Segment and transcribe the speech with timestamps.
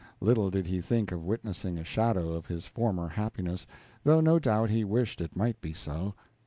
[0.19, 3.67] Little did he think of witnessing a shadow of his former happiness,
[4.03, 6.15] though no doubt he wished it might be so.